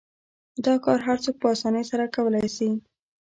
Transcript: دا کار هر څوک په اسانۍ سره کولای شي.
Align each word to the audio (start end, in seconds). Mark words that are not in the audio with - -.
دا 0.65 0.73
کار 0.85 0.99
هر 1.07 1.17
څوک 1.23 1.35
په 1.41 1.47
اسانۍ 1.55 1.83
سره 1.91 2.05
کولای 2.15 2.47
شي. 2.55 2.69